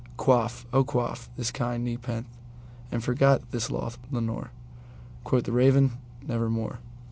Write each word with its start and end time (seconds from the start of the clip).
Quaff, 0.17 0.65
oh 0.73 0.83
quaff 0.83 1.29
this 1.37 1.51
kind 1.51 1.83
nepenthe, 1.85 2.25
and 2.91 3.03
forget 3.03 3.43
this 3.51 3.69
lost 3.69 3.99
Lenore."Quoth 4.09 5.43
the 5.43 5.51
Raven, 5.51 5.91
"Nevermore." 6.25 6.79